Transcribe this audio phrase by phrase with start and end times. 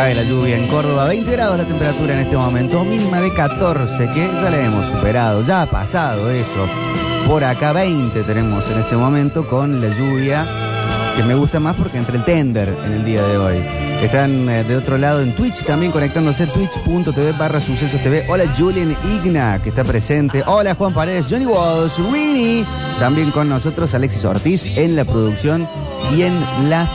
[0.00, 4.08] Cae la lluvia en Córdoba, 20 grados la temperatura en este momento, mínima de 14,
[4.08, 6.66] que ya la hemos superado, ya ha pasado eso.
[7.28, 10.69] Por acá 20 tenemos en este momento con la lluvia,
[11.16, 13.58] que me gusta más porque entre el tender en el día de hoy.
[14.02, 18.24] Están eh, de otro lado en Twitch también conectándose twitch.tv barra sucesos TV.
[18.28, 20.42] Hola Julian Igna, que está presente.
[20.46, 22.64] Hola Juan Paredes, Johnny Walls, Winnie.
[22.98, 25.68] También con nosotros Alexis Ortiz en la producción
[26.16, 26.90] y en las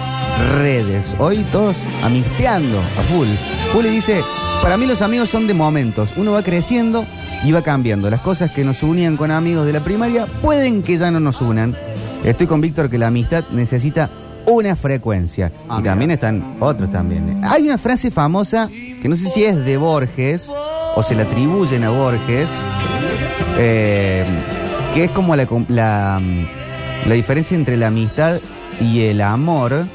[0.58, 1.16] redes.
[1.20, 3.28] Hoy todos amisteando a full.
[3.74, 4.24] Juli dice,
[4.62, 6.10] para mí los amigos son de momentos.
[6.16, 7.06] Uno va creciendo
[7.44, 8.10] y va cambiando.
[8.10, 11.40] Las cosas que nos unían con amigos de la primaria pueden que ya no nos
[11.42, 11.76] unan.
[12.26, 14.10] Estoy con Víctor que la amistad necesita
[14.48, 15.52] una frecuencia.
[15.70, 15.92] Ah, y mira.
[15.92, 17.42] también están otros también.
[17.44, 20.50] Hay una frase famosa que no sé si es de Borges
[20.96, 22.50] o se la atribuyen a Borges,
[23.60, 24.26] eh,
[24.96, 28.40] que es como la, la, mm, la diferencia entre la amistad
[28.82, 29.86] y el amor,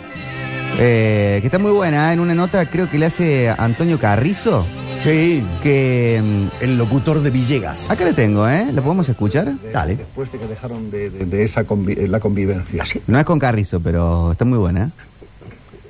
[0.78, 2.10] eh, que está muy buena.
[2.10, 2.14] ¿eh?
[2.14, 4.64] En una nota creo que le hace Antonio Carrizo,
[5.02, 6.20] Sí, que...
[6.22, 7.90] mm, el locutor de Villegas.
[7.90, 8.66] Acá la tengo, ¿eh?
[8.72, 9.50] ¿La podemos escuchar?
[9.72, 9.96] Dale.
[9.96, 12.84] Después de que dejaron de, de- de esa convi- eh, la convivencia.
[13.06, 14.90] No es con Carrizo, pero está muy buena.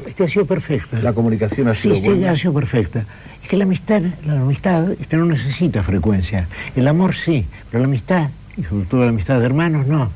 [0.06, 0.98] Este ha sido perfecta.
[1.00, 2.31] La comunicación ha Sí, sido sí, buena.
[2.33, 3.05] ha sido perfecta.
[3.42, 6.47] Es que la amistad, la amistad este, no necesita frecuencia.
[6.77, 10.08] El amor sí, pero la amistad, y sobre todo la amistad de hermanos, no.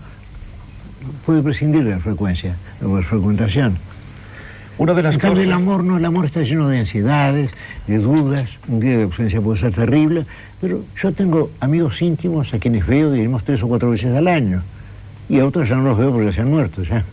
[1.27, 3.77] Puede prescindir de la frecuencia, de la frecuentación.
[4.77, 5.63] Una de las En cambio, el cosas...
[5.63, 7.51] amor no, el amor está lleno de ansiedades,
[7.87, 10.27] de dudas, un día de ausencia puede ser terrible,
[10.61, 14.63] pero yo tengo amigos íntimos a quienes veo, diríamos, tres o cuatro veces al año,
[15.29, 17.05] y a otros ya no los veo porque se han muerto ya.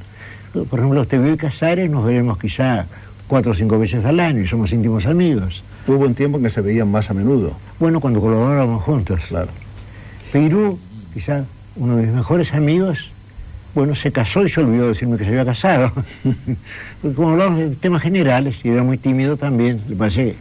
[0.54, 2.86] Por ejemplo, usted veo y Casares, nos veremos quizá
[3.28, 5.64] cuatro o cinco veces al año y somos íntimos amigos.
[5.88, 7.54] Hubo un tiempo en que se veían más a menudo.
[7.80, 9.22] Bueno, cuando colaborábamos juntos.
[9.30, 9.50] Claro.
[10.32, 10.78] Perú,
[11.14, 11.46] quizá
[11.76, 13.12] uno de mis mejores amigos,
[13.74, 15.92] bueno, se casó y se olvidó decirme que se había casado.
[17.02, 20.36] Porque como hablamos de temas generales, y era muy tímido también, le parece,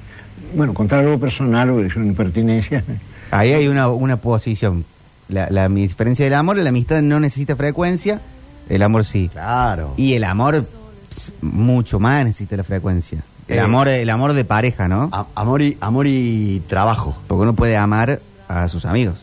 [0.54, 2.84] bueno, contar algo personal o es una impertinencia.
[3.30, 4.84] Ahí hay una, una posición.
[5.28, 8.20] La, la diferencia del amor, la amistad no necesita frecuencia,
[8.68, 9.30] el amor sí.
[9.32, 9.94] Claro.
[9.96, 10.64] Y el amor
[11.08, 13.22] ps, mucho más necesita la frecuencia.
[13.46, 13.60] El Eh.
[13.60, 15.08] amor, el amor de pareja, ¿no?
[15.12, 17.16] A- amor, y, amor y trabajo.
[17.28, 19.22] Porque uno puede amar a sus amigos.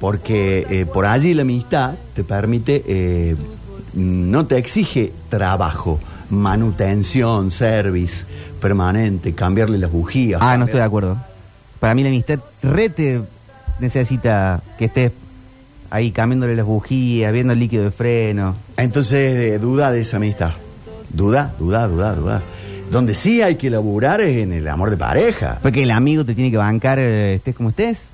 [0.00, 3.36] Porque eh, por allí la amistad te permite, eh,
[3.94, 6.00] no te exige trabajo,
[6.30, 8.24] manutención, service
[8.60, 10.40] permanente, cambiarle las bujías.
[10.42, 11.18] Ah, no estoy de acuerdo.
[11.78, 13.20] Para mí la amistad re te
[13.78, 15.12] necesita que estés
[15.90, 18.56] ahí cambiándole las bujías, viendo el líquido de freno.
[18.76, 20.52] Entonces, eh, duda de esa amistad.
[21.10, 22.42] Duda, duda, duda, duda.
[22.90, 25.58] Donde sí hay que laburar es en el amor de pareja.
[25.62, 28.08] Porque el amigo te tiene que bancar, estés como estés,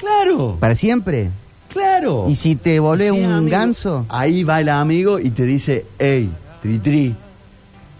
[0.00, 1.30] Claro, para siempre.
[1.68, 2.26] claro.
[2.28, 3.50] Y si te volvés Sí, un amigo.
[3.56, 6.30] ganso, Ahí va el amigo y te dice, hey,
[6.62, 7.14] tri tri,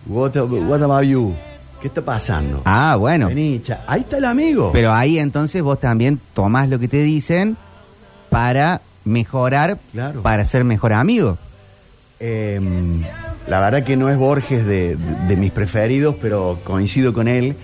[0.06, 1.34] what, what about you?
[1.80, 2.62] ¿Qué está pasando?
[2.64, 3.28] ah, bueno.
[3.28, 4.70] Vení, ahí está el amigo.
[4.72, 7.56] Pero ahí entonces vos también tomás lo que te dicen
[8.28, 10.22] para mejorar, Claro.
[10.22, 11.38] para ser mejor amigo.
[12.18, 13.02] Em,
[13.48, 17.56] la verdad que no es Borges de, de- de mis preferidos, pero coincido con él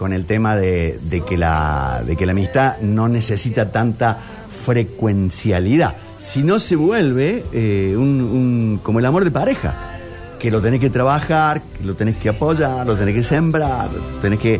[0.00, 4.16] con el tema de, de que, la, de que la amistad no necesita tanta
[4.64, 5.94] frecuencialidad.
[6.16, 9.74] Si no se vuelve eh, un, un- como el amor de pareja,
[10.38, 14.00] que lo tenés que trabajar, que lo tenés que apoyar, lo tenés que sembrar, lo
[14.22, 14.58] tenés que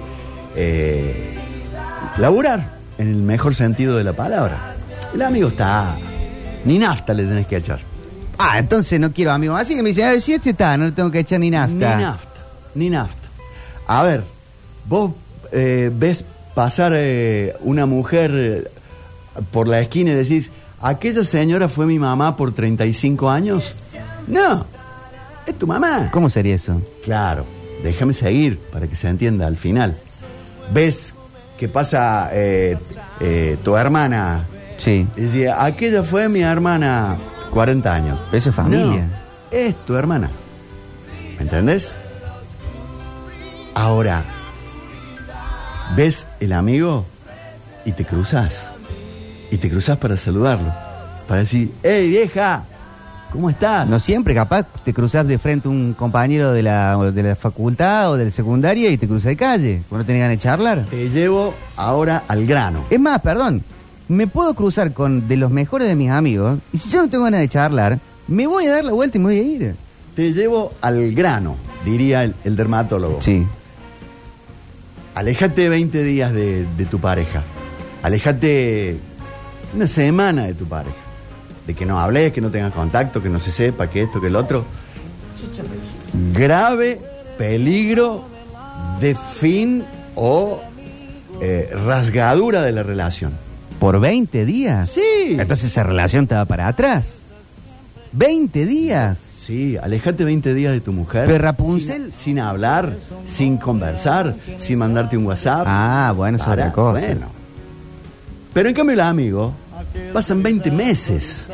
[0.57, 1.33] eh,
[2.19, 4.75] laburar, en el mejor sentido de la palabra.
[5.15, 5.97] El amigo está...
[6.67, 7.79] Ni nafta le tenés que echar.
[8.37, 9.59] Ah, entonces no quiero amigos.
[9.59, 11.49] Así que me dicen, a ver, si este está, no le tengo que echar ni
[11.51, 11.97] nafta.
[11.97, 12.41] Ni nafta,
[12.75, 13.29] ni nafta.
[13.87, 14.23] A ver,
[14.87, 15.13] vos
[15.53, 16.25] eh, ves
[16.55, 18.65] pasar eh, una mujer eh,
[19.53, 20.51] por la esquina y decís,
[20.81, 23.75] ¿aquella señora fue mi mamá por 35 años?
[24.27, 24.65] No,
[25.47, 26.11] es tu mamá.
[26.13, 26.81] ¿Cómo sería eso?
[27.05, 27.45] Claro,
[27.83, 29.97] déjame seguir para que se entienda al final.
[30.73, 31.15] Ves
[31.59, 32.77] que pasa eh,
[33.63, 34.45] tu hermana
[34.79, 35.07] Sí.
[35.17, 37.17] y decía, aquella fue mi hermana
[37.51, 38.19] 40 años.
[38.31, 38.87] Pero eso es familia.
[39.07, 39.09] No,
[39.51, 40.31] es tu hermana.
[41.37, 41.95] ¿Me entendés?
[43.75, 44.25] Ahora,
[45.97, 47.05] ves el amigo
[47.85, 48.71] y te cruzas.
[49.51, 50.73] Y te cruzas para saludarlo.
[51.27, 52.65] Para decir, hey vieja,
[53.33, 53.89] ¿cómo estás?
[53.89, 58.13] No siempre, capaz te cruzás de frente a un compañero de la, de la facultad
[58.13, 59.83] o de la secundaria y te cruzas de calle.
[59.91, 60.85] ¿Vos no tenés ganas de charlar?
[60.87, 62.85] Te llevo ahora al grano.
[62.91, 63.63] Es más, perdón,
[64.09, 67.25] me puedo cruzar con de los mejores de mis amigos y si yo no tengo
[67.25, 67.99] ganas de charlar,
[68.29, 69.75] me voy a dar la vuelta y me voy a ir.
[70.15, 73.21] Te llevo al grano, diría el, el dermatólogo.
[73.21, 73.47] Sí.
[75.21, 77.43] Aléjate 20 días de, de tu pareja.
[78.03, 78.97] Aléjate
[79.75, 80.97] una semana de tu pareja.
[81.67, 84.29] De que no hables, que no tengas contacto, que no se sepa, que esto, que
[84.29, 84.65] el otro.
[86.33, 87.03] Grave
[87.37, 88.25] peligro
[88.99, 89.85] de fin
[90.15, 90.63] o
[91.43, 93.35] eh, rasgadura de la relación.
[93.79, 94.89] ¿Por 20 días?
[94.89, 95.37] Sí.
[95.39, 97.19] Entonces esa relación te va para atrás.
[98.17, 99.19] ¿20 días?
[99.47, 101.27] Sí, alejate 20 días de tu mujer.
[101.27, 102.95] Pero Rapunzel- Sin, sin hablar,
[103.25, 105.65] sin conversar, sin mandarte un WhatsApp.
[105.67, 107.01] Ah, bueno, es otra cosa.
[107.01, 107.27] Bueno.
[108.53, 109.53] Pero en cambio, el amigo
[110.13, 111.47] pasan 20 meses.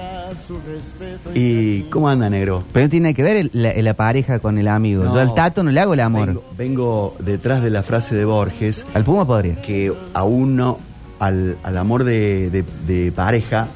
[1.35, 2.65] ¿Y cómo anda, negro?
[2.73, 5.05] Pero no tiene que ver el- la, la pareja con el amigo.
[5.05, 5.15] No.
[5.15, 6.27] Yo al tato no le hago el amor.
[6.29, 9.57] Vengo, vengo detrás de la frase de Borges Al Puma podría.
[9.63, 10.79] que a uno,
[11.21, 13.69] al, al amor de, de- de pareja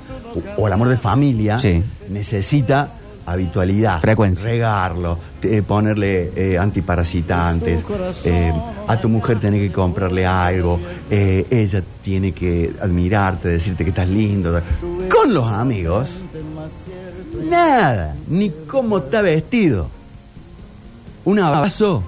[0.57, 1.83] o, o al amor de familia, Sí.
[2.09, 2.91] necesita
[3.33, 4.01] habitualidad.
[4.01, 4.45] Frecuencia.
[4.45, 7.85] Regarlo, te- ponerle eh, antiparasitantes.
[8.25, 8.53] eh,
[8.87, 10.79] a tu mujer tiene que comprarle algo.
[11.11, 14.61] eh, ella tiene que admirarte, decirte que estás lindo.
[15.09, 16.23] Con los amigos,
[17.49, 19.89] nada, ni cómo está vestido.
[21.25, 22.03] Un abrazo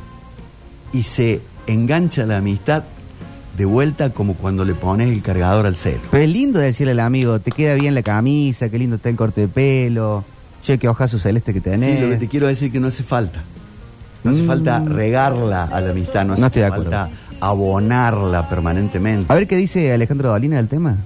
[0.93, 2.85] y se engancha la amistad
[3.57, 6.01] de vuelta como cuando le pones el cargador al celo.
[6.11, 9.17] Pero es lindo decirle al amigo, te queda bien la camisa, qué lindo está el
[9.17, 10.25] corte de pelo,
[10.63, 11.97] che, qué hojazo celeste que tenés.
[11.99, 13.41] Sí, lo que te quiero decir es que no hace falta.
[14.25, 14.47] No hace Mm.
[14.47, 16.91] falta regarla a la amistad, no hace No estoy de acuerdo.
[16.91, 17.11] falta
[17.41, 19.33] abonarla permanentemente.
[19.33, 20.97] A ver qué dice Alejandro Dolina del tema.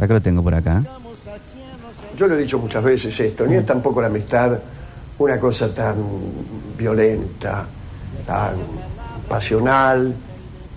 [0.00, 0.82] Acá lo tengo por acá.
[2.16, 4.58] Yo lo he dicho muchas veces esto, ni es tampoco la amistad
[5.18, 5.94] una cosa tan
[6.76, 7.64] violenta,
[8.26, 8.54] tan
[9.28, 10.12] pasional,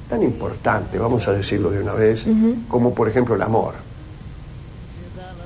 [0.09, 2.25] tan importante, vamos a decirlo de una vez,
[2.68, 3.73] como por ejemplo el amor.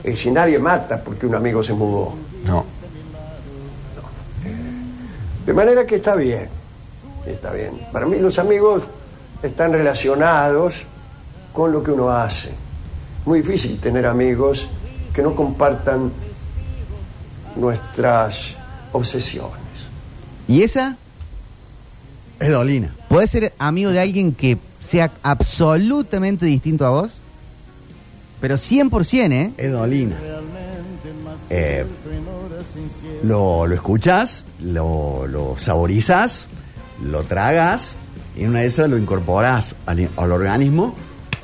[0.03, 2.13] Y si nadie mata porque un amigo se mudó.
[2.45, 2.65] No.
[5.45, 6.47] De manera que está bien,
[7.25, 7.79] está bien.
[7.91, 8.83] Para mí los amigos
[9.41, 10.83] están relacionados
[11.53, 12.51] con lo que uno hace.
[13.25, 14.67] Muy difícil tener amigos
[15.13, 16.11] que no compartan
[17.55, 18.55] nuestras
[18.91, 19.59] obsesiones.
[20.47, 20.97] ¿Y esa?
[22.39, 22.95] Es Dolina.
[23.07, 27.11] ¿Puedes ser amigo de alguien que sea absolutamente distinto a vos?
[28.41, 29.51] Pero 100%, ¿eh?
[29.57, 30.15] Es Dolina.
[31.49, 31.85] Eh,
[33.23, 36.47] lo, lo escuchas, lo, lo saborizas,
[37.03, 37.97] lo tragas
[38.37, 40.93] y en una de esas lo incorporas al, al organismo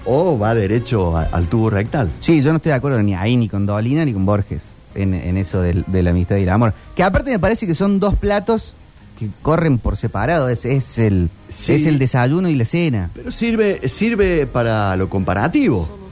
[0.06, 2.12] o va derecho a- al tubo rectal.
[2.20, 4.64] Sí, yo no estoy de acuerdo ni ahí, ni con Dolina, ni con Borges,
[4.94, 6.74] en, en eso del- de, la amistad y el amor.
[6.96, 8.76] Que aparte me parece que son dos platos
[9.18, 10.48] que corren por separado.
[10.50, 11.74] Es, es, el, Sí.
[11.74, 13.10] es el desayuno y la cena.
[13.16, 16.05] Pero sirve, sirve para lo comparativo.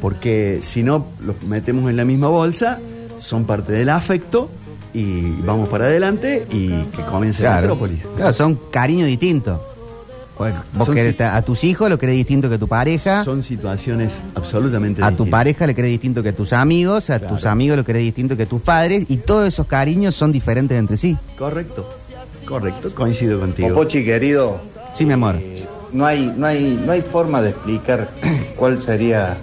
[0.00, 2.78] Porque si no los metemos en la misma bolsa,
[3.18, 4.48] son parte del afecto
[4.94, 8.00] y vamos para adelante y que comience la metrópolis.
[8.16, 9.60] Claro, son cariños distintos.
[10.38, 13.24] Bueno, vos querés a tus hijos lo querés distinto que a tu pareja.
[13.24, 15.30] Son situaciones absolutamente A tu distintas.
[15.32, 17.34] pareja le querés distinto que a tus amigos, a Claro.
[17.34, 20.78] tus amigos lo querés distinto que a tus padres, y todos esos cariños son diferentes
[20.78, 21.16] entre sí.
[21.36, 21.92] Correcto,
[22.46, 23.68] correcto, coincido contigo.
[23.68, 24.60] Popochi querido,
[24.94, 25.34] Sí, mi amor.
[25.40, 28.08] eh, no hay, no hay, no hay forma de explicar
[28.56, 29.36] cuál sería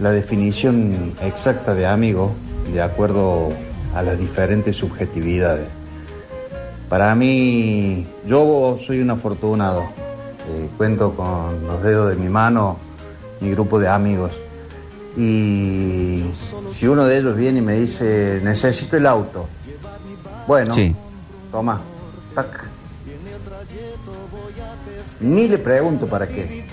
[0.00, 2.32] la definición exacta de amigo
[2.72, 3.52] de acuerdo
[3.94, 5.66] a las diferentes subjetividades.
[6.88, 9.82] Para mí, yo soy un afortunado.
[10.50, 12.78] Eh, cuento con los dedos de mi mano
[13.40, 14.32] mi grupo de amigos.
[15.16, 16.24] Y
[16.74, 19.46] si uno de ellos viene y me dice, necesito el auto.
[20.46, 20.94] Bueno, Sí.
[21.50, 21.80] toma,
[22.34, 22.64] tac.
[25.20, 26.64] Ni le pregunto para qué.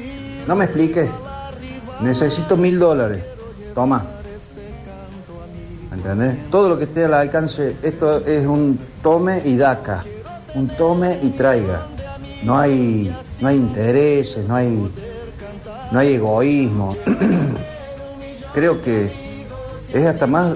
[0.47, 1.09] No me expliques.
[2.01, 3.23] Necesito mil dólares.
[3.73, 4.05] Toma.
[5.93, 6.49] ¿Entendés?
[6.49, 10.03] Todo lo que esté al alcance, esto es un tome y daca.
[10.53, 11.87] Un tome y traiga.
[12.43, 14.91] No hay, no hay intereses, no hay,
[15.91, 16.95] no hay egoísmo.
[18.53, 19.11] Creo que
[19.93, 20.53] es hasta más,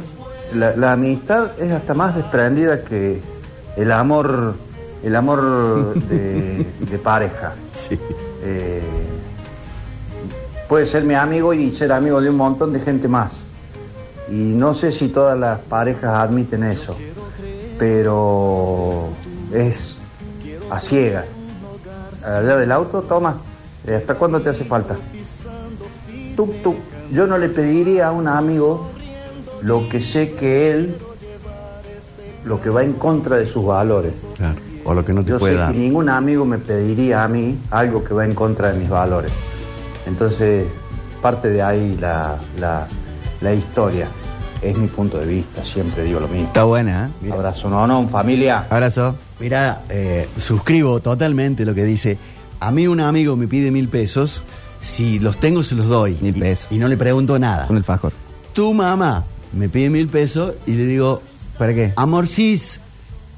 [0.54, 3.22] la, la amistad es hasta más desprendida que
[3.76, 4.56] el amor,
[5.04, 7.54] el amor de, de pareja.
[7.74, 7.98] Sí.
[8.44, 8.82] Eh,
[10.70, 13.42] puede ser mi amigo y ser amigo de un montón de gente más.
[14.30, 16.96] Y no sé si todas las parejas admiten eso,
[17.80, 19.10] pero
[19.52, 19.98] es
[20.70, 21.26] a ciegas.
[22.24, 23.38] Allá del auto, toma,
[23.88, 24.96] eh, ¿hasta cuándo te hace falta?
[26.36, 26.76] Tuc, tuc.
[27.12, 28.88] Yo no le pediría a un amigo
[29.64, 30.96] lo que sé que él,
[32.46, 34.14] lo que va en contra de sus valores.
[34.38, 34.56] Claro.
[34.86, 35.72] O lo que no te Yo puede sé dar.
[35.72, 39.32] que ningún amigo me pediría a mí algo que va en contra de mis valores.
[40.10, 40.66] Entonces,
[41.22, 42.88] parte de ahí la, la-
[43.42, 44.08] la historia.
[44.62, 46.48] Es mi punto de vista, siempre digo lo mismo.
[46.48, 47.32] Está buena, ¿eh?
[47.32, 48.68] Abrazo, no, no, familia.
[48.70, 49.16] Abrazo.
[49.40, 52.18] Mira, eh, suscribo totalmente lo que dice.
[52.60, 54.44] A mí un amigo me pide mil pesos,
[54.82, 56.18] si los tengo se los doy.
[56.20, 56.68] Mil Y- pesos.
[56.72, 57.68] Y, no le pregunto nada.
[57.68, 58.12] Con el fajor.
[58.52, 59.24] Tu mamá
[59.54, 61.22] me pide mil pesos y le digo,
[61.58, 61.94] ¿Para qué?
[61.96, 62.82] amorcis,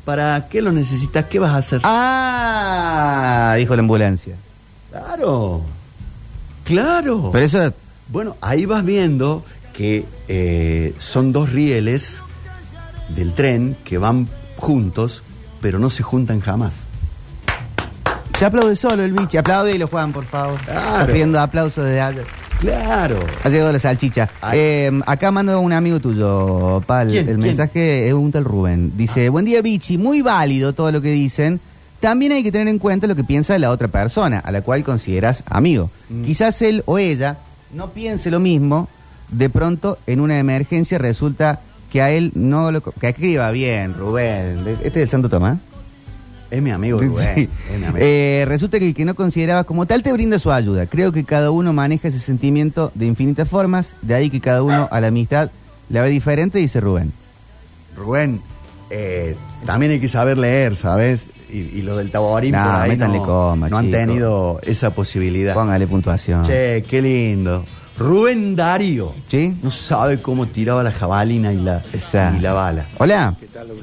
[0.03, 1.25] ¿Para qué lo necesitas?
[1.25, 1.81] ¿Qué vas a hacer?
[1.83, 4.35] Ah, dijo la ambulancia.
[4.89, 5.61] Claro,
[6.71, 7.29] claro.
[7.31, 7.73] Pero eso,
[8.09, 12.21] Bueno, ahí vas viendo que eh, son dos rieles
[13.15, 15.23] del tren que van juntos,
[15.61, 16.85] pero no se juntan jamás.
[18.39, 19.39] ya aplaude solo el bicho.
[19.39, 20.59] Aplaudelo, Juan, por favor.
[20.61, 20.79] Claro.
[21.01, 22.23] Está pidiendo aplausos de.
[22.59, 23.17] Claro.
[23.43, 24.29] Ha llegado la salchicha.
[24.53, 27.07] Eh, acá mando un amigo tuyo, Pal.
[27.09, 27.27] ¿Quién?
[27.27, 27.39] El ¿Quién?
[27.39, 28.93] mensaje es un tal Rubén.
[28.95, 29.97] Dice, buen día, Bichi.
[29.97, 31.59] Muy válido todo lo que dicen.
[32.01, 34.83] También hay que tener en cuenta lo que piensa la otra persona, a la cual
[34.83, 35.91] consideras amigo.
[36.09, 36.23] Mm.
[36.23, 37.37] Quizás él o ella
[37.73, 38.89] no piense lo mismo.
[39.29, 42.81] De pronto, en una emergencia, resulta que a él no lo...
[42.81, 44.65] Que escriba bien, Rubén.
[44.83, 45.59] Este es el Santo Tomás.
[46.49, 47.35] Es mi amigo Rubén.
[47.35, 47.49] Sí.
[47.71, 48.05] Es mi amigo.
[48.05, 50.87] Eh, resulta que el que no considerabas como tal te brinda su ayuda.
[50.87, 54.89] Creo que cada uno maneja ese sentimiento de infinitas formas, de ahí que cada uno
[54.91, 55.51] a la amistad
[55.89, 57.13] la ve diferente, dice Rubén.
[57.95, 58.41] Rubén,
[58.89, 61.25] eh, también hay que saber leer, ¿sabes?
[61.51, 64.91] Y, y lo del taborín No, por ahí métanle no, coma, no han tenido esa
[64.93, 65.53] posibilidad.
[65.53, 66.43] Póngale puntuación.
[66.43, 67.65] Che, qué lindo.
[67.97, 69.13] Rubén Darío.
[69.27, 69.55] ¿Sí?
[69.61, 72.33] No sabe cómo tiraba la jabalina y la, Esa.
[72.35, 72.85] y la bala.
[72.97, 73.35] Hola.
[73.39, 73.77] ¿Qué tal los?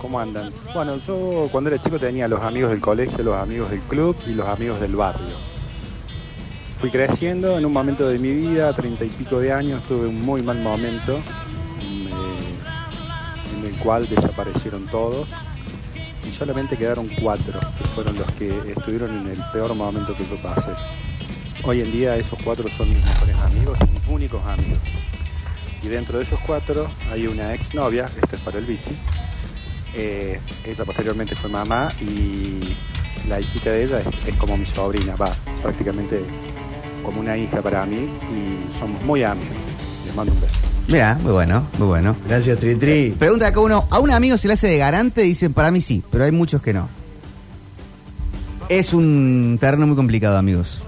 [0.00, 0.52] ¿Cómo andan?
[0.74, 4.30] Bueno, yo cuando era chico tenía los amigos del colegio, los amigos del club y
[4.34, 5.54] los amigos del barrio.
[6.80, 10.20] Fui creciendo en un momento de mi vida, treinta y pico de años, tuve un
[10.20, 11.18] muy mal momento
[12.04, 15.26] me- en el cual desaparecieron todos
[16.34, 20.72] solamente quedaron cuatro, que fueron los que estuvieron en el peor momento que yo pasé.
[21.62, 24.78] Hoy en día esos cuatro son mis mejores amigos mis únicos amigos.
[25.82, 28.90] Y dentro de esos cuatro hay una exnovia, esto es para el bichi.
[29.94, 32.74] Eh, ella posteriormente fue mamá y
[33.28, 36.20] la hijita de ella es, es como mi sobrina, va, prácticamente
[37.04, 39.56] como una hija para mí y somos muy amigos.
[40.04, 40.73] Les mando un beso.
[40.88, 42.14] Mira, muy bueno, muy bueno.
[42.28, 43.14] Gracias, Tri Tri.
[43.18, 45.22] Pregunta acá uno, ¿a un amigo se le hace de garante?
[45.22, 46.88] Dicen, para mí sí, pero hay muchos que no.
[48.68, 50.82] Es un terreno muy complicado, amigos.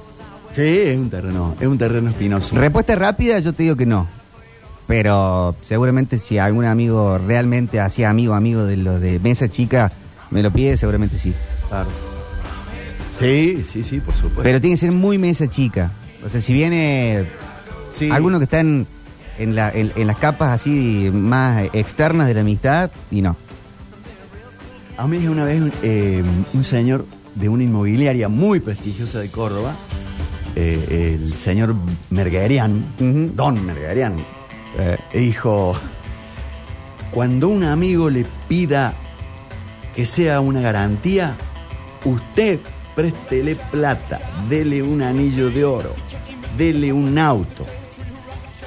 [0.55, 2.55] Sí, es un terreno, es un terreno espinoso.
[2.57, 4.07] Respuesta rápida, yo te digo que no.
[4.87, 9.91] Pero seguramente si algún amigo realmente hacía amigo, amigo de los de mesa chica,
[10.31, 11.35] me lo pide, seguramente sí.
[11.69, 11.89] Claro.
[13.19, 14.43] Sí, sí, sí, por supuesto.
[14.43, 15.91] Pero tiene que ser muy mesa chica.
[16.25, 17.27] O sea, si viene
[17.99, 18.11] Sí.
[18.11, 18.87] alguno que está en,
[19.39, 23.37] en, la- en- en las capas así más externas de la amistad, y no.
[24.97, 26.23] A mí una vez un, eh,
[26.55, 29.75] un señor de una inmobiliaria muy prestigiosa de Córdoba,
[30.55, 31.75] eh, el señor
[32.09, 32.83] Merguerian,
[33.37, 34.15] don Merguerian,
[34.79, 35.77] eh, dijo,
[37.11, 38.95] cuando un amigo le pida
[39.95, 41.35] que sea una garantía,
[42.05, 42.59] usted
[42.95, 45.95] préstele plata, dele un anillo de oro,
[46.57, 47.67] dele un auto,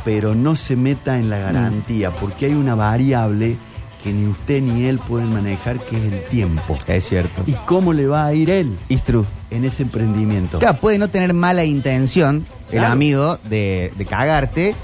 [0.06, 3.56] pero no se meta en la garantía, porque hay una variable
[4.04, 6.78] que ni usted ni él pueden manejar, que es el tiempo.
[6.88, 7.44] Es cierto.
[7.46, 9.26] ¿Y cómo le va a ir él It's true.
[9.52, 10.58] en ese emprendimiento?
[10.60, 12.94] Claro, puede no tener mala intención el Claro.
[12.94, 14.76] amigo de, de cagarte,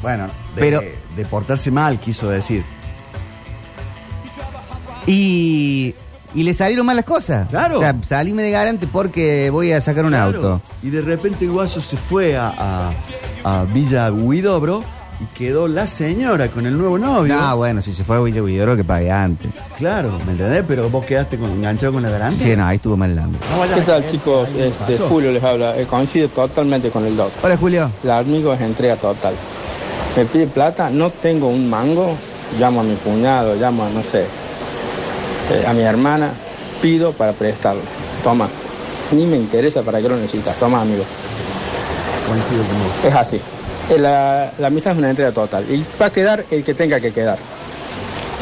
[0.00, 0.82] Bueno, de, Pero-
[1.16, 2.62] de portarse mal, quiso decir.
[5.06, 5.94] y,
[6.34, 7.48] y le salieron mal las cosas.
[7.48, 7.78] Claro.
[7.78, 10.36] O sea, salíme de garante porque voy a sacar un Claro.
[10.36, 10.60] auto.
[10.82, 12.90] Y de repente el guaso se fue a, a-
[13.44, 14.82] a Villa Huidobro
[15.20, 17.34] y quedó la señora con el nuevo novio.
[17.36, 19.54] No, bueno, si se fue a Villa Huidoro que pague antes.
[19.78, 20.64] Claro, ¿me entendés?
[20.66, 22.44] Pero vos quedaste con, enganchado con la garantía.
[22.46, 23.40] Sí, no, ahí estuvo mal el hambre.
[23.74, 24.52] ¿Qué tal chicos?
[24.52, 25.76] Este, Julio les habla.
[25.78, 27.30] Eh, coincide totalmente con el doc.
[27.42, 27.90] Hola, Julio.
[28.02, 29.34] El amigo es entrega total.
[30.16, 32.14] Me pide plata, no tengo un mango,
[32.58, 34.26] llamo a mi cuñado, llamo a, no sé,
[35.50, 36.30] eh, a mi hermana,
[36.80, 37.82] pido para prestarlo.
[38.22, 38.48] Toma,
[39.12, 40.56] ni me interesa para qué lo necesitas.
[40.56, 41.04] Toma, amigo.
[42.28, 43.04] Coincido con vos.
[43.04, 43.40] Es así.
[43.90, 45.64] Eh, La, la amistad es una entrega total.
[45.70, 47.36] Y va a quedar el que tenga que quedar.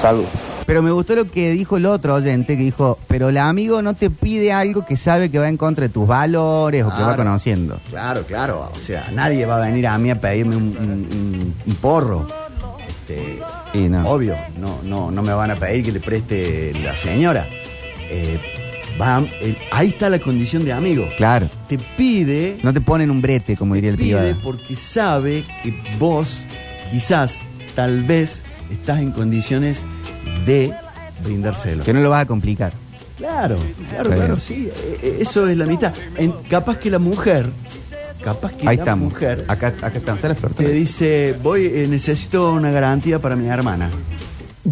[0.01, 0.25] Salud.
[0.67, 3.95] Pero me gustó lo que dijo el otro oyente, que dijo, pero el amigo no
[3.95, 7.15] te pide algo que sabe que va en contra de tus valores o que va
[7.15, 7.17] Claro.
[7.25, 7.81] conociendo.
[7.89, 8.71] Claro, claro.
[8.73, 12.29] O sea, nadie va a venir a mí a pedirme un, un- un- un porro.
[13.11, 14.09] Este, Y no.
[14.09, 17.47] Obvio, no, no, no me van a pedir que le preste la señora.
[18.09, 18.39] Eh,
[19.01, 21.09] va- eh, ahí está la condición de amigo.
[21.17, 21.49] Claro.
[21.69, 25.75] Te pide, No te ponen un brete, como diría el te pide porque sabe que
[25.99, 26.43] vos,
[26.91, 27.39] quizás,
[27.75, 29.85] tal vez, estás en condiciones
[30.47, 30.73] de
[31.25, 31.85] brindárselo.
[31.85, 32.73] Que no lo vas a complicar.
[33.17, 33.57] Claro,
[33.91, 34.71] claro, claro, sí.
[35.03, 35.93] eh, Eso es la mitad.
[36.17, 37.47] En- capaz que la mujer,
[38.23, 39.13] capaz que Ahí la estamos.
[39.13, 40.55] mujer Acá, acá está, está la flor.
[40.55, 43.91] te dice, voy, eh, necesito una garantía para mi hermana.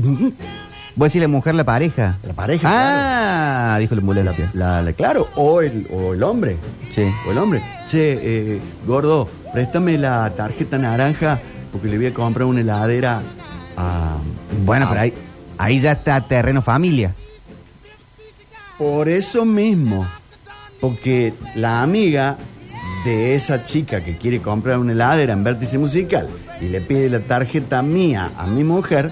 [0.96, 2.18] ¿Vos decís la mujer, la pareja?
[2.24, 2.68] La pareja,
[3.74, 4.50] Ah, dijo la La- ambulancia.
[4.52, 6.56] la- la- claro, o el, o el hombre.
[6.90, 7.04] Sí.
[7.26, 7.62] O el hombre.
[7.86, 11.38] Che, eh, gordo, préstame la tarjeta naranja
[11.70, 13.22] porque le voy a comprar una heladera
[13.76, 14.16] a.
[14.64, 15.14] Bueno, a- pero ahí,
[15.60, 17.14] Ahí ya está terreno familia.
[18.78, 20.06] Por eso mismo,
[20.80, 22.36] porque la amiga
[23.08, 26.28] de esa chica que quiere comprar una heladera en vértice musical
[26.60, 29.10] y le pide la tarjeta mía a mi mujer,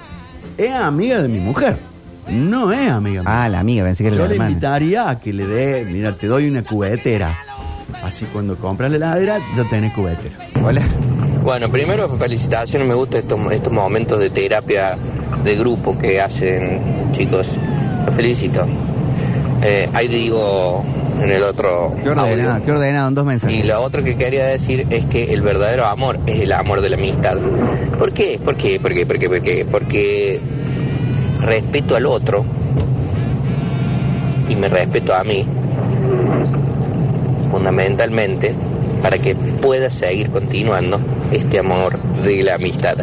[0.59, 1.77] es amiga de mi mujer.
[2.29, 3.31] No es amiga mía.
[3.45, 4.51] Ah, la amiga, pensé que era Yo la le hermana.
[4.51, 7.37] invitaría a que le dé, mira, te doy una cubetera.
[8.03, 10.37] Así cuando compras la heladera, ya tenés cubetera.
[10.63, 10.83] Hola.
[11.43, 14.97] Bueno, primero felicitaciones, me gustan estos, estos momentos de terapia
[15.45, 17.51] de grupo que hacen, chicos.
[18.05, 18.67] Los felicito.
[19.63, 20.85] Eh, ahí digo
[21.23, 22.65] en el otro Qué ordenado, audio.
[22.65, 23.57] qué ordenado, en dos mensajes.
[23.59, 26.91] Y lo otro que quería decir es que el verdadero amor es el amor de
[26.91, 27.37] la amistad.
[27.99, 28.39] ¿Por qué?
[28.43, 28.79] ¿Por qué?
[28.81, 29.07] ¿Por qué?
[29.07, 29.29] ¿Por qué?
[29.29, 29.67] ¿Por qué?
[29.71, 30.41] Porque
[31.43, 32.45] respeto al otro
[34.49, 35.45] y me respeto a mí
[37.51, 38.55] fundamentalmente
[39.03, 40.99] para que pueda seguir continuando
[41.33, 42.97] este amor de la amistad.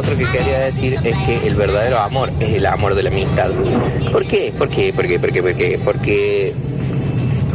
[0.00, 3.50] Otro que quería decir es que el verdadero amor es el amor de la amistad.
[4.10, 4.50] ¿Por qué?
[4.56, 4.94] ¿Por qué?
[4.94, 5.18] ¿Por qué?
[5.18, 5.42] ¿Por qué?
[5.42, 5.80] ¿Por qué?
[5.84, 6.54] Porque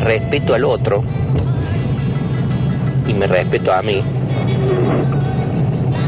[0.02, 1.04] respeto al otro
[3.08, 4.00] y me respeto a mí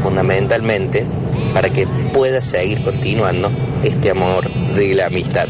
[0.00, 1.04] fundamentalmente
[1.52, 3.50] para que pueda seguir continuando
[3.82, 5.48] este amor de la amistad.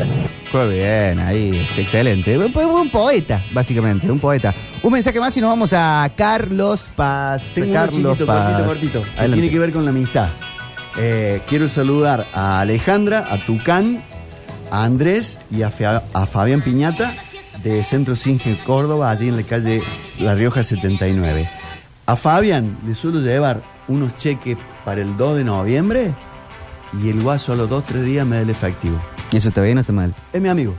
[0.55, 2.39] Muy bien, ahí, excelente.
[2.39, 4.55] Un, un poeta, básicamente, un poeta.
[4.83, 7.43] Un mensaje más y nos vamos a Carlos Paz.
[7.55, 8.63] Tengo uno Carlos chiquito, Paz.
[8.65, 10.29] cortito, cortito, que tiene que ver con la amistad.
[10.97, 14.03] Eh, quiero saludar a Alejandra, a Tucán,
[14.71, 17.15] a Andrés y a, Fabián Piñata
[17.63, 19.83] de Centro Singe Córdoba, allí en la calle
[20.19, 21.49] La Rioja 79.
[22.07, 26.13] A Fabián le suelo llevar unos cheques para el 2 de noviembre
[27.03, 29.01] y el guaso a los 2 3 días me da el efectivo.
[29.31, 30.15] ¿Y eso está bien o está mal?
[30.33, 30.75] Es mi amigo.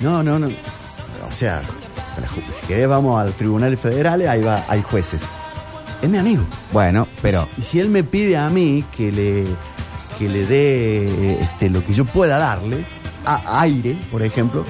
[0.00, 0.48] No, no, no.
[1.28, 1.62] O sea,
[2.60, 5.22] si querés vamos a los tribunales federales, ahí va, hay jueces.
[6.02, 6.42] Es mi amigo.
[6.72, 9.44] Bueno, pero Y si él me pide a mí que le,
[10.18, 12.84] que le dé este, lo que yo pueda darle,
[13.24, 14.64] a aire, por ejemplo,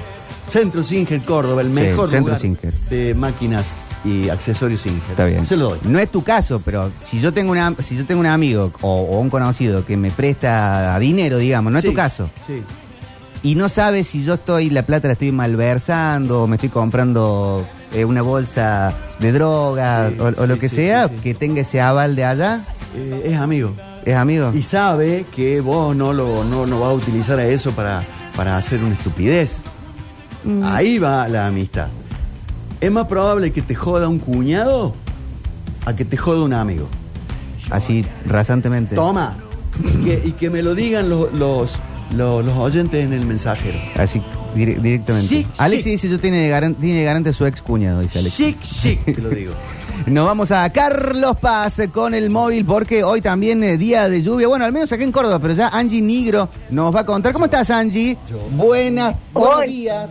[0.49, 2.73] Centro Singer Córdoba, el Sí, mejor Centro lugar Singer.
[2.89, 5.01] de máquinas y accesorios Singer.
[5.11, 5.45] está bien.
[5.45, 5.79] Se lo doy.
[5.83, 8.89] No es tu caso, pero si yo tengo una, si yo tengo un amigo o,
[9.03, 12.29] o un conocido que me presta dinero, digamos, no es Sí, tu caso.
[12.45, 12.61] Sí.
[13.43, 17.65] Y no sabes si yo estoy, la plata la estoy malversando, o me estoy comprando
[17.93, 21.21] eh, una bolsa de droga Sí, o, o lo que sí, sea, sí, sí.
[21.23, 22.61] que tenga ese aval de allá,
[22.95, 23.73] Eh, es amigo.
[24.05, 24.51] es amigo.
[24.53, 28.01] Y sabe que vos no lo no, no vas a utilizar a eso para,
[28.35, 29.57] para hacer una estupidez.
[30.43, 30.63] Mm.
[30.63, 31.87] Ahí va la amistad.
[32.79, 34.93] Es más probable que te joda un cuñado
[35.85, 36.87] a que te joda un amigo.
[37.69, 38.95] Así, rasantemente.
[38.95, 39.35] Toma.
[39.83, 41.79] Y que, y que me lo digan los, los,
[42.15, 43.77] los, los oyentes en el mensajero.
[43.97, 44.21] Así,
[44.55, 45.27] dire- directamente.
[45.27, 45.47] Sí.
[45.89, 48.35] dice, yo tiene, garan- tiene garante su ex cuñado, dice Alex.
[48.35, 49.53] Chic, chic, te lo digo.
[50.07, 54.47] Nos vamos a Carlos Paz con el móvil porque hoy también es día de lluvia.
[54.47, 57.33] Bueno, al menos aquí en Córdoba, pero ya Angie Nigro nos va a contar.
[57.33, 58.17] ¿Cómo estás, Angie?
[58.51, 60.09] Buenas, buenos días.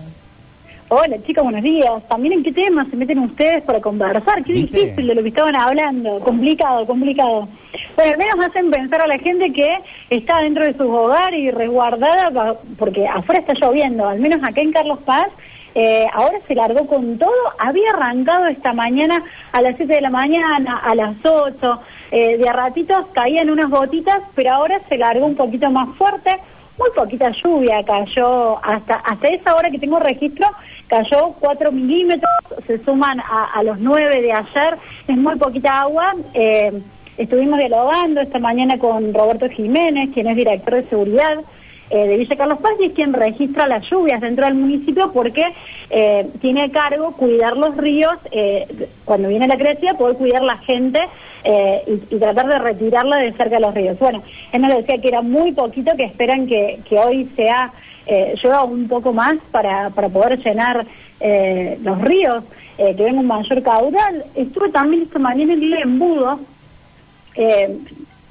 [0.93, 1.89] Hola chicos, buenos días.
[2.09, 4.43] También en qué temas se meten ustedes para conversar.
[4.43, 4.77] Qué ¿Viste?
[4.81, 6.19] difícil de lo que estaban hablando.
[6.19, 7.49] Complicado, complicado.
[7.95, 9.79] Bueno, al menos hacen pensar a la gente que
[10.11, 14.09] está dentro de sus hogares y resguardada porque afuera está lloviendo.
[14.09, 15.29] Al menos acá en Carlos Paz.
[15.77, 17.31] eh, ahora se largó con todo.
[17.61, 19.23] Había arrancado esta mañana
[19.53, 21.81] a las 7 de la mañana, a las 8.
[22.11, 26.37] eh, de a ratitos caían unas gotitas, pero ahora se largó un poquito más fuerte
[26.81, 30.47] muy poquita lluvia cayó hasta hasta esa hora que tengo registro
[30.87, 32.31] cayó 4 milímetros
[32.67, 36.73] se suman a, a los 9 de ayer es muy poquita agua eh,
[37.19, 41.39] estuvimos dialogando esta mañana con Roberto Jiménez quien es director de seguridad
[41.91, 45.45] eh, de Villa Carlos Paz y es quien registra las lluvias dentro del municipio porque
[45.91, 50.57] eh, tiene a cargo cuidar los ríos eh, cuando viene la crecida poder cuidar la
[50.59, 51.01] gente
[51.87, 53.99] y, tratar de retirarla de cerca de los ríos.
[53.99, 54.23] Bueno,
[54.53, 57.73] él nos decía que era muy poquito, que esperan que, hoy sea
[58.07, 60.87] eh, llueva un poco más para, para poder llenar
[61.83, 62.45] los ríos,
[62.77, 64.25] que venga un mayor caudal.
[64.35, 66.41] Estuve también esta mañana en el embudo,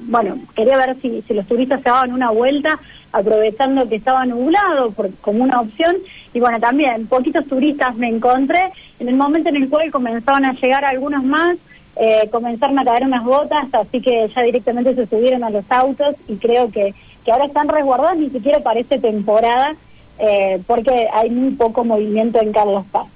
[0.01, 2.79] bueno, quería ver si, si los turistas se daban una vuelta
[3.11, 5.95] aprovechando que estaba nublado por, como una opción.
[6.33, 10.53] Y bueno, también poquitos turistas me encontré en el momento en el cual comenzaban a
[10.53, 11.57] llegar algunos más,
[11.95, 16.15] eh, comenzaron a caer unas gotas, así que ya directamente se subieron a los autos
[16.27, 16.93] y creo que,
[17.25, 19.75] que ahora están resguardados, ni siquiera parece temporada,
[20.19, 23.07] eh, porque hay muy poco movimiento en Carlos Paz.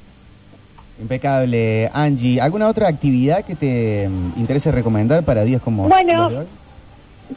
[1.00, 2.39] Impecable, Angie.
[2.39, 6.46] ¿Alguna otra actividad que te mm, interese recomendar para días como Bueno, hoy?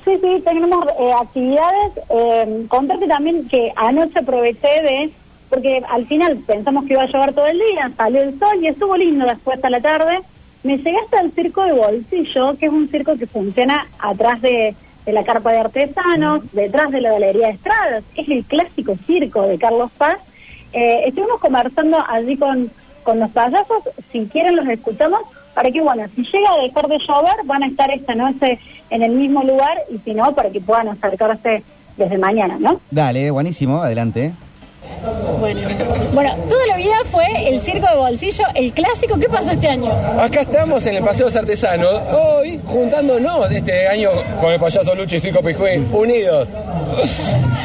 [0.05, 1.93] Sí, sí, tenemos eh, actividades.
[2.11, 5.11] Eh, contarte también que anoche aproveché de,
[5.49, 8.69] porque al final pensamos que iba a llover todo el día, salió el sol y
[8.69, 10.21] estuvo lindo después a la tarde.
[10.63, 14.75] Me llegué hasta el circo de Bolsillo, que es un circo que funciona atrás de,
[15.05, 18.05] de la carpa de artesanos, detrás de la Galería de Estradas.
[18.17, 20.17] Es el clásico circo de Carlos Paz.
[20.73, 22.71] Eh, estuvimos conversando allí con,
[23.05, 25.21] con los payasos, si quieren los escuchamos,
[25.57, 28.59] para que, bueno, si llega a dejar de llover, van a estar esta noche
[28.91, 31.63] en el mismo lugar y si no, para que puedan acercarse
[31.97, 32.79] desde mañana, ¿no?
[32.91, 34.35] Dale, buenísimo, adelante.
[35.39, 35.61] Bueno,
[36.13, 39.19] bueno, toda la vida fue el circo de bolsillo, el clásico.
[39.19, 39.93] ¿Qué pasó este año?
[40.19, 45.21] Acá estamos en el Paseo Artesanos, hoy juntándonos este año con el payaso Lucho y
[45.21, 46.49] Circo Pijuí, unidos.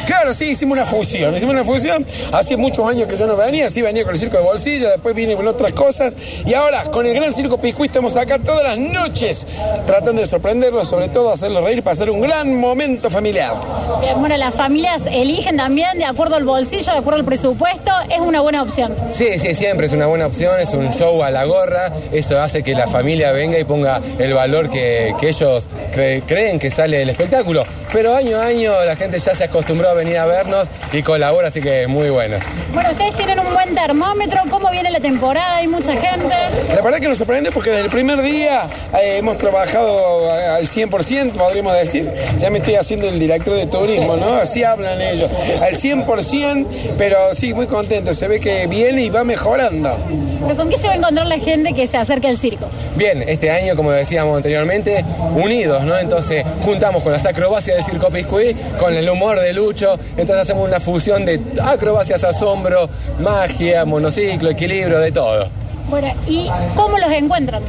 [0.06, 2.04] Claro, sí, hicimos una fusión, hicimos una fusión.
[2.32, 5.14] Hace muchos años que yo no venía, sí venía con el circo de bolsillo, después
[5.14, 6.14] vine con otras cosas.
[6.44, 9.46] Y ahora, con el gran circo Pijuí, estamos acá todas las noches
[9.86, 13.54] tratando de sorprenderlos, sobre todo hacerlos reír pasar un gran momento familiar.
[14.00, 18.18] Bien, bueno, las familias eligen también de acuerdo al bolsillo, de acuerdo al presupuesto, es
[18.20, 18.94] una buena opción.
[19.12, 22.62] Sí, sí, siempre es una buena opción, es un show a la gorra, eso hace
[22.62, 26.98] que la familia venga y ponga el valor que, que ellos cre- creen que sale
[26.98, 27.64] del espectáculo.
[27.92, 31.48] Pero año a año la gente ya se acostumbró a venir a vernos y colabora,
[31.48, 32.38] así que es muy bueno.
[32.72, 35.56] Bueno, ustedes tienen un buen termómetro, ¿cómo viene la temporada?
[35.56, 36.34] Hay mucha gente.
[36.74, 38.62] La verdad que nos sorprende porque desde el primer día
[38.98, 42.10] eh, hemos trabajado a- al 100%, podríamos decir.
[42.38, 44.36] Ya me estoy haciendo el director de turismo, ¿no?
[44.36, 45.28] Así hablan ellos.
[45.60, 46.66] Al 100%,
[47.02, 48.14] pero sí, muy contento.
[48.14, 49.98] Se ve que viene y va mejorando.
[50.40, 52.68] ¿Pero con qué se va a encontrar la gente que se acerque al circo?
[52.94, 55.98] Bien, este año, como decíamos anteriormente, unidos, ¿no?
[55.98, 60.68] Entonces juntamos con las acrobacias de Circo Piscuí, con el humor de Lucho, entonces hacemos
[60.68, 62.88] una fusión de acrobacias, asombro,
[63.18, 65.48] magia, monociclo, equilibrio, de todo.
[65.90, 67.64] Bueno, ¿y cómo los encuentran?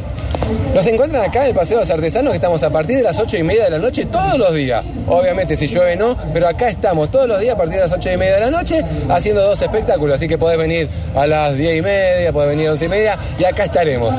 [0.74, 3.18] Nos encuentran acá en el Paseo de los Artesanos, que estamos a partir de las
[3.20, 4.84] ocho y media de la noche todos los días.
[5.08, 8.12] Obviamente si llueve no, pero acá estamos todos los días a partir de las ocho
[8.12, 10.16] y media de la noche haciendo dos espectáculos.
[10.16, 13.18] Así que podés venir a las diez y media, podés venir a once y media
[13.38, 14.16] y acá estaremos.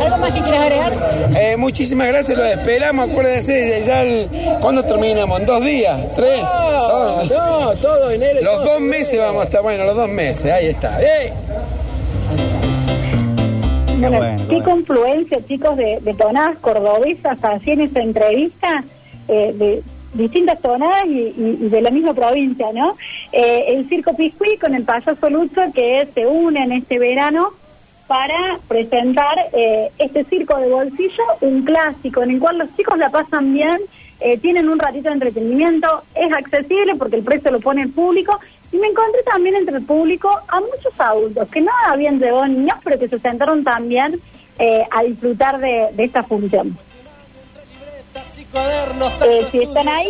[0.00, 0.92] ¿Algo más que quieras agregar?
[1.36, 3.10] Eh, muchísimas gracias, lo esperamos.
[3.10, 4.28] Acuérdense, ya el,
[4.60, 5.40] ¿cuándo terminamos?
[5.40, 6.00] ¿En dos días?
[6.14, 6.40] ¿Tres?
[6.42, 8.40] No, no, todo enero.
[8.42, 11.00] Los dos meses vamos a estar, bueno, los dos meses, ahí está.
[11.00, 11.32] ¡Ey!
[14.00, 14.64] Bueno, bueno, qué bueno.
[14.64, 18.84] confluencia, chicos, de, de tonadas cordobesas así en esta entrevista,
[19.28, 19.82] eh, de
[20.14, 22.96] distintas tonadas y, y- y de la misma provincia, ¿no?
[23.32, 27.50] Eh, el Circo Piscuí con el payaso Lucho que se une en este verano
[28.06, 33.10] para presentar eh, este circo de bolsillo, un clásico en el cual los chicos la
[33.10, 33.78] pasan bien,
[34.20, 38.40] eh, tienen un ratito de entretenimiento, es accesible porque el precio lo pone el público
[38.72, 42.76] y me encontré también entre el público a muchos adultos que no habían llevado niños,
[42.84, 44.20] pero que se sentaron también
[44.58, 46.76] eh, a disfrutar de, de esta función.
[49.22, 50.08] Eh, si están ahí,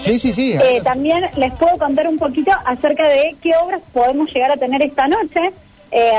[0.00, 0.52] Sí, sí, sí.
[0.52, 4.82] eh, también les puedo contar un poquito acerca de qué obras podemos llegar a tener
[4.82, 5.52] esta noche,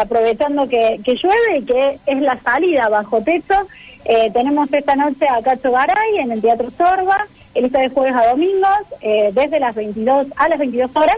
[0.02, 3.68] aprovechando que, que llueve y que es la salida bajo techo.
[4.34, 8.30] Tenemos esta noche a Cacho Garay en el Teatro Sorba, el está de jueves a
[8.30, 11.18] domingos, eh, desde las 22 a las 22 horas.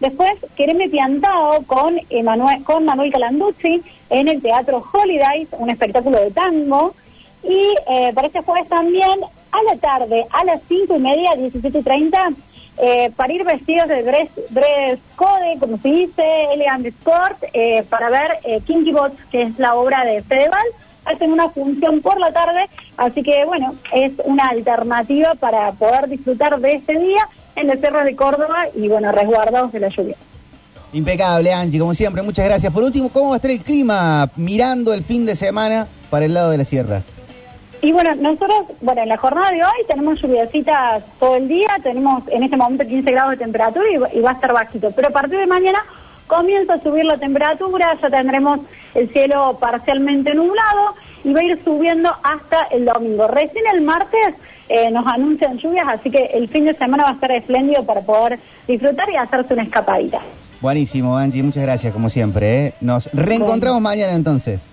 [0.00, 6.30] Después, Quereme Piantao con, Emanuel, con Manuel Calanducci en el Teatro Holidays, un espectáculo de
[6.30, 6.94] tango.
[7.42, 12.34] Y eh, para este jueves también, a la tarde, a las 5 y media, 17.30,
[12.76, 18.10] eh, para ir vestidos de dress, dress code, como se dice, elegant sport, eh, para
[18.10, 20.66] ver eh, Kinky Bots, que es la obra de Fedeval.
[21.04, 26.58] Hacen una función por la tarde, así que bueno, es una alternativa para poder disfrutar
[26.58, 30.16] de este día en los cerros de Córdoba y bueno, resguardados de la lluvia.
[30.92, 32.72] Impecable, Angie, como siempre, muchas gracias.
[32.72, 36.34] Por último, ¿cómo va a estar el clima mirando el fin de semana para el
[36.34, 37.04] lado de las sierras?
[37.82, 42.22] Y bueno, nosotros, bueno, en la jornada de hoy tenemos lluviecitas todo el día, tenemos
[42.28, 45.10] en este momento 15 grados de temperatura y, y va a estar bajito, pero a
[45.10, 45.80] partir de mañana
[46.26, 48.60] comienza a subir la temperatura, ya tendremos
[48.94, 53.26] el cielo parcialmente nublado y va a ir subiendo hasta el domingo.
[53.26, 54.34] Recién el martes
[54.68, 58.00] eh, nos anuncian lluvias, así que el fin de semana va a estar espléndido para
[58.00, 60.20] poder disfrutar y hacerse una escapadita.
[60.60, 62.66] Buenísimo, Angie, muchas gracias, como siempre.
[62.66, 62.74] ¿eh?
[62.80, 64.72] Nos reencontramos mañana entonces.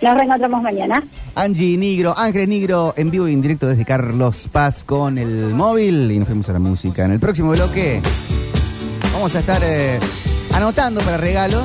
[0.00, 1.02] Nos reencontramos mañana.
[1.34, 6.10] Angie Nigro, Ángeles Nigro, en vivo y en directo desde Carlos Paz con el móvil.
[6.10, 7.04] Y nos fuimos a la música.
[7.04, 8.00] En el próximo bloque
[9.12, 9.98] vamos a estar eh,
[10.54, 11.64] anotando para regalos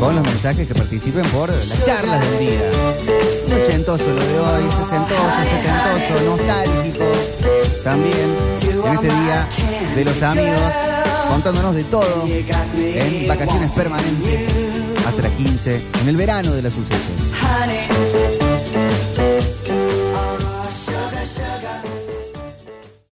[0.00, 3.35] con los mensajes que participen por las charlas del día.
[3.66, 7.04] Ochentoso lo de hoy, sesentoso, setentoso, nostálgico.
[7.82, 9.48] También en este día
[9.96, 10.72] de los amigos,
[11.28, 14.52] contándonos de todo en vacaciones permanentes
[15.04, 17.10] hasta las 15, en el verano de las sucesos.
[17.42, 18.45] honey.